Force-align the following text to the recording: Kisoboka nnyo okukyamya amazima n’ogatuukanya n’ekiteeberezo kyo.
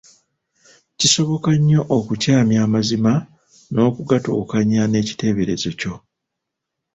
Kisoboka 0.97 1.49
nnyo 1.57 1.81
okukyamya 1.97 2.59
amazima 2.67 3.11
n’ogatuukanya 3.73 4.81
n’ekiteeberezo 4.87 5.69
kyo. 5.79 5.93